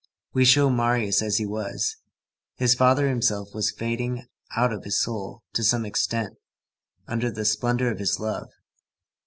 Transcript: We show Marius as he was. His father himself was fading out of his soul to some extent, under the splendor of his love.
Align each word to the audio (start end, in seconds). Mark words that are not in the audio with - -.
We 0.33 0.45
show 0.45 0.71
Marius 0.71 1.21
as 1.21 1.37
he 1.37 1.45
was. 1.45 1.95
His 2.55 2.73
father 2.73 3.07
himself 3.07 3.49
was 3.53 3.69
fading 3.69 4.25
out 4.55 4.73
of 4.73 4.83
his 4.83 4.99
soul 4.99 5.43
to 5.53 5.63
some 5.63 5.85
extent, 5.85 6.37
under 7.07 7.29
the 7.29 7.45
splendor 7.45 7.91
of 7.91 7.99
his 7.99 8.19
love. 8.19 8.49